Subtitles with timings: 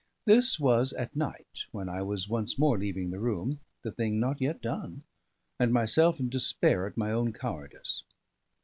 [0.25, 4.41] This was at night, when I was once more leaving the room, the thing not
[4.41, 5.03] yet done,
[5.59, 8.01] and myself in despair at my own cowardice.